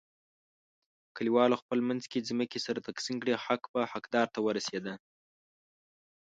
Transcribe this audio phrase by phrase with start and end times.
[1.15, 4.93] کلیوالو خپل منځ کې ځمکې سره تقسیم کړلې، حق په حق دار ورسیدا.